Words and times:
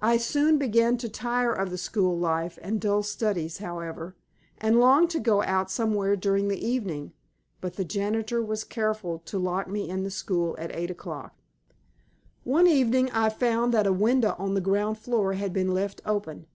I 0.00 0.16
soon 0.16 0.58
began 0.58 0.96
to 0.96 1.08
tire 1.08 1.52
of 1.52 1.70
the 1.70 1.78
school 1.78 2.18
life 2.18 2.58
and 2.60 2.80
dull 2.80 3.04
studies, 3.04 3.58
however, 3.58 4.16
and 4.60 4.80
longed 4.80 5.10
to 5.10 5.20
go 5.20 5.44
out 5.44 5.70
somewhat 5.70 6.18
during 6.18 6.48
the 6.48 6.60
evening, 6.66 7.12
but 7.60 7.74
the 7.74 7.84
janitor 7.84 8.42
was 8.42 8.64
careful 8.64 9.20
to 9.20 9.38
lock 9.38 9.68
me 9.68 9.88
in 9.88 10.02
the 10.02 10.10
school 10.10 10.56
at 10.58 10.74
eight 10.74 10.90
o'clock. 10.90 11.36
One 12.42 12.66
evening 12.66 13.12
I 13.12 13.28
found 13.28 13.72
that 13.74 13.86
a 13.86 13.92
window 13.92 14.34
on 14.40 14.54
the 14.54 14.60
ground 14.60 14.98
floor 14.98 15.34
had 15.34 15.52
been 15.52 15.72
left 15.72 16.02
open. 16.04 16.48